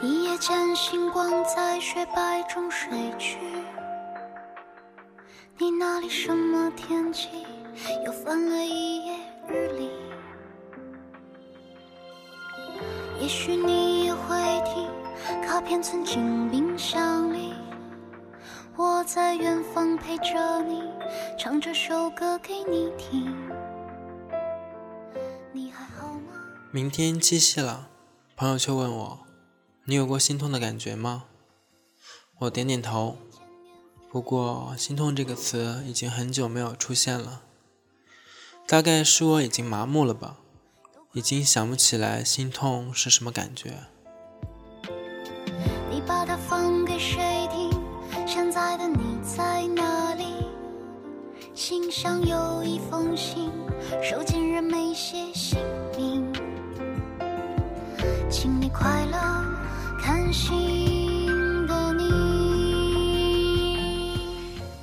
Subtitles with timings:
[0.00, 3.38] 一夜间，星光在雪白中睡去。
[5.56, 7.44] 你那里什么天气？
[8.06, 9.16] 又翻了一页
[9.48, 9.90] 日历。
[13.20, 13.87] 也许你，
[15.46, 17.54] 卡片存进冰箱里。
[18.76, 20.82] 我在远方陪着你，
[21.38, 23.34] 唱这首歌给你听。
[25.52, 26.32] 你还好吗？
[26.70, 27.88] 明天七夕了，
[28.36, 29.20] 朋友却问我。
[29.84, 31.24] 你有过心痛的感觉吗？
[32.40, 33.16] 我点点头。
[34.10, 37.42] 不过，心痛这个词已经很久没有出现了。
[38.66, 40.36] 大概是我已经麻木了吧，
[41.12, 43.84] 已经想不起来心痛是什么感觉。
[46.98, 47.70] 谁听？
[48.26, 50.24] 现在的你在哪里？
[51.54, 53.52] 信上有一封信，
[54.02, 55.60] 收件人没写姓
[55.96, 56.26] 名。
[58.28, 59.16] 请你快乐。
[60.00, 62.08] 看心的你。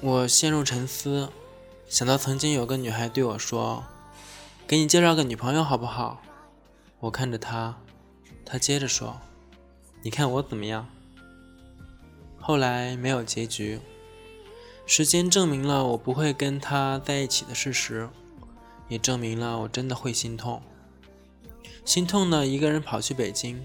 [0.00, 1.28] 我陷入沉思，
[1.88, 3.84] 想到曾经有个女孩对我说
[4.66, 6.22] ：“给你介绍个女朋友好不好？”
[7.00, 7.76] 我看着她，
[8.46, 9.18] 她接着说
[10.02, 10.86] ：“你看我怎么样？”
[12.48, 13.78] 后来没有结局。
[14.86, 18.08] 时间证明了我不会跟她在一起的事实，
[18.88, 20.62] 也证明了我真的会心痛。
[21.84, 23.62] 心痛的一个人跑去北京。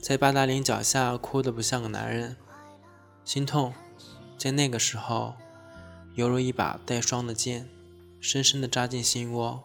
[0.00, 2.36] 在八达岭脚下哭得不像个男人，
[3.24, 3.74] 心痛，
[4.38, 5.34] 在那个时候，
[6.14, 7.68] 犹如一把带霜的剑，
[8.20, 9.64] 深深地扎进心窝，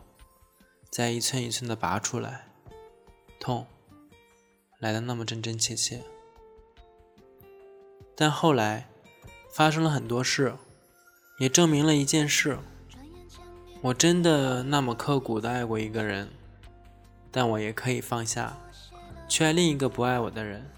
[0.89, 2.47] 再一寸一寸地拔出来，
[3.39, 3.67] 痛，
[4.79, 6.01] 来的那么真真切切。
[8.21, 8.89] 但后来，
[9.49, 10.55] 发生了很多事，
[11.37, 12.59] 也证明了一件事：
[13.79, 16.27] 我真的那么刻骨地爱过一个人，
[17.31, 18.57] 但我也可以放下。
[19.29, 20.69] 去爱另一个不爱我的人。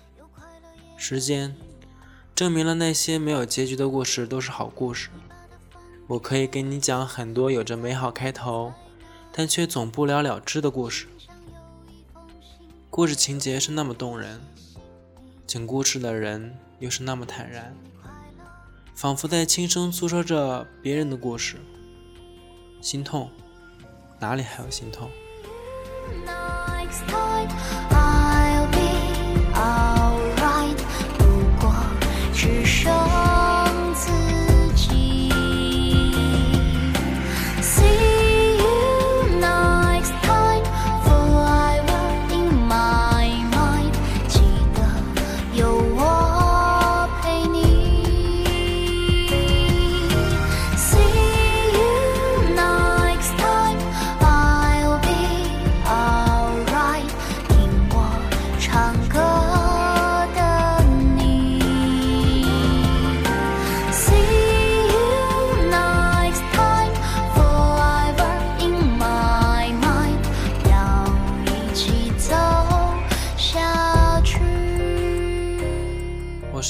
[0.95, 1.55] 时间
[2.35, 5.09] 证明了那些没有结局的故事都是好故事。
[6.09, 8.71] 我可以给你讲很多有着美好开头，
[9.31, 11.07] 但却总不了了之的故事。
[12.91, 14.39] 故事情节是那么动人，
[15.53, 17.75] 讲故事的人又是那么坦然，
[18.95, 21.57] 仿佛在轻声诉说着别人的故事。
[22.79, 23.29] 心痛，
[24.17, 25.09] 哪里还有心痛？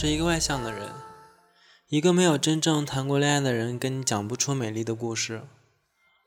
[0.04, 0.90] 是一个外向的人，
[1.88, 5.44] 一个没有真正谈过恋爱的人，跟你讲不出美丽的故事。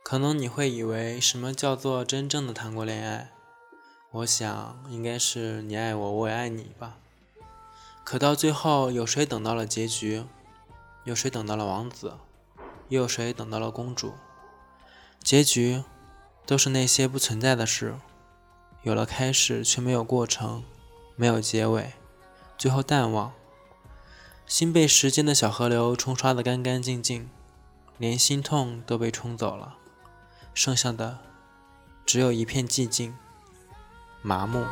[0.04, 3.32] 可能你会以为什么叫做真正的谈过恋爱？
[4.12, 6.98] 我想应该是你爱我，我也爱你吧。
[8.04, 10.24] 可到最后，有谁等到了结局？
[11.02, 12.12] 有谁等到了王子？
[12.90, 14.14] 又有谁等到了公主？
[15.20, 15.82] 结局
[16.46, 17.96] 都是那些不存在的事，
[18.84, 20.62] 有了开始却没有过程，
[21.16, 21.94] 没有结尾，
[22.56, 23.32] 最后淡忘。
[24.46, 27.28] 心被时间的小河流冲刷得干干净净，
[27.98, 29.76] 连心痛都被冲走了，
[30.52, 31.18] 剩下的
[32.04, 33.16] 只有一片寂静、
[34.22, 34.64] 麻木。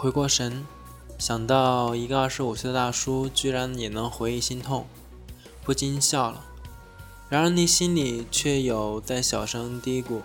[0.00, 0.66] 回过神，
[1.18, 4.86] 想到一个二十五岁的大叔居然也能回忆心痛，
[5.62, 6.42] 不禁笑了。
[7.28, 10.22] 然而内心里却有在小声嘀咕：“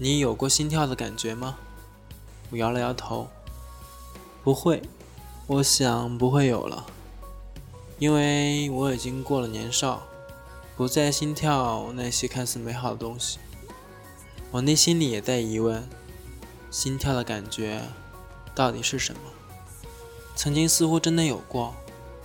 [0.00, 1.58] 你有过心跳的感觉吗？”
[2.48, 3.28] 我摇了摇头
[4.42, 4.80] ：“不会，
[5.46, 6.86] 我想不会有了，
[7.98, 10.04] 因为我已经过了年少，
[10.74, 13.38] 不再心跳那些看似美好的东西。”
[14.52, 15.86] 我内心里也在疑问：
[16.70, 17.82] 心跳的感觉
[18.54, 19.20] 到底是什么？
[20.36, 21.74] 曾经似乎真的有过，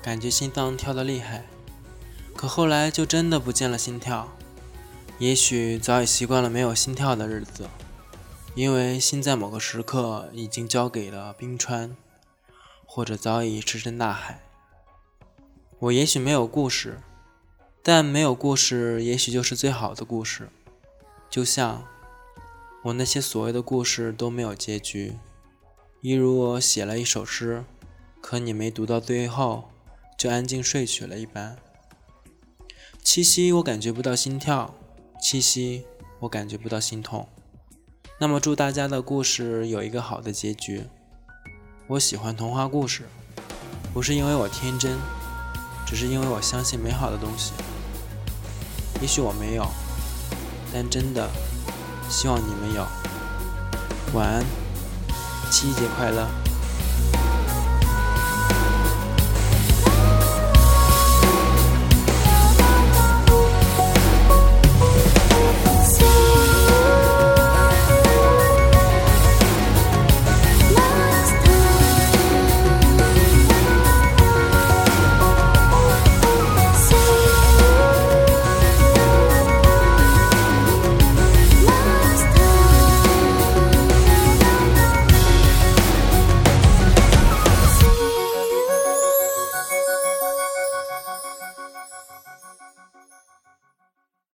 [0.01, 1.45] 感觉心脏跳得厉害，
[2.35, 4.29] 可后来就真的不见了心跳。
[5.17, 7.67] 也许早已习惯了没有心跳的日子，
[8.55, 11.95] 因为心在某个时刻已经交给了冰川，
[12.85, 14.41] 或者早已石沉大海。
[15.79, 17.01] 我也许没有故事，
[17.83, 20.49] 但没有故事也许就是最好的故事。
[21.29, 21.85] 就像
[22.83, 25.17] 我那些所谓的故事都没有结局，
[26.01, 27.65] 一如我写了一首诗。
[28.21, 29.69] 可你没读到最后，
[30.17, 31.57] 就安静睡去了一般。
[33.03, 34.73] 七夕我感觉不到心跳，
[35.21, 35.85] 七夕
[36.19, 37.27] 我感觉不到心痛。
[38.19, 40.83] 那么祝大家的故事有一个好的结局。
[41.87, 43.03] 我喜欢童话故事，
[43.93, 44.97] 不是因为我天真，
[45.85, 47.51] 只是因为我相信美好的东西。
[49.01, 49.65] 也许我没有，
[50.73, 51.29] 但真的
[52.09, 52.85] 希望你们有。
[54.13, 54.45] 晚安，
[55.49, 56.48] 七夕节快乐。